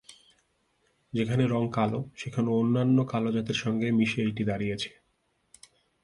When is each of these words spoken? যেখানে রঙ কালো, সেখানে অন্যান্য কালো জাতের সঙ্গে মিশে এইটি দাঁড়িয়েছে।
যেখানে 1.13 1.43
রঙ 1.47 1.63
কালো, 1.71 1.99
সেখানে 2.15 2.49
অন্যান্য 2.51 2.97
কালো 3.03 3.29
জাতের 3.31 3.55
সঙ্গে 3.55 3.87
মিশে 3.91 4.19
এইটি 4.21 4.43
দাঁড়িয়েছে। 4.43 4.89